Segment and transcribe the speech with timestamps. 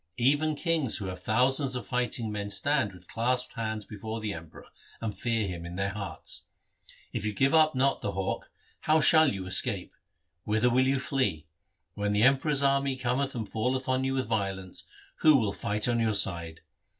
[0.17, 4.65] Even kings who have thousands of fighting men stand with clasped hands before the Emperor,
[4.99, 6.45] and fear him in their hearts.
[7.13, 9.93] If you give not up the hawk, how shall you escape?
[10.43, 11.45] Whither will you flee?
[11.93, 14.85] When the Emperor's army cometh and falleth on you with violence,
[15.17, 16.61] who will fight on your side